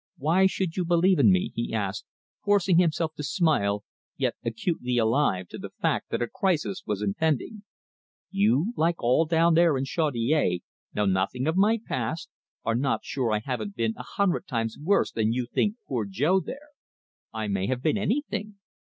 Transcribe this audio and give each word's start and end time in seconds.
"Why 0.17 0.47
should 0.47 0.77
you 0.77 0.83
believe 0.83 1.19
in 1.19 1.31
me?" 1.31 1.51
he 1.53 1.75
asked, 1.75 2.05
forcing 2.43 2.79
himself 2.79 3.13
to 3.17 3.23
smile, 3.23 3.83
yet 4.17 4.33
acutely 4.43 4.97
alive 4.97 5.47
to 5.49 5.59
the 5.59 5.69
fact 5.79 6.09
that 6.09 6.23
a 6.23 6.27
crisis 6.27 6.81
was 6.87 7.03
impending. 7.03 7.61
"You, 8.31 8.73
like 8.75 8.95
all 9.03 9.25
down 9.25 9.53
there 9.53 9.77
in 9.77 9.85
Chaudiere, 9.85 10.61
know 10.95 11.05
nothing 11.05 11.45
of 11.45 11.55
my 11.55 11.79
past, 11.87 12.31
are 12.63 12.73
not 12.73 13.05
sure 13.05 13.29
that 13.29 13.43
I 13.45 13.51
haven't 13.51 13.75
been 13.75 13.93
a 13.95 14.01
hundred 14.01 14.47
times 14.47 14.75
worse 14.81 15.11
than 15.11 15.33
you 15.33 15.45
think 15.45 15.75
poor 15.87 16.05
Jo 16.09 16.39
there. 16.39 16.69
I 17.31 17.47
may 17.47 17.67
have 17.67 17.83
been 17.83 17.99
anything. 17.99 18.55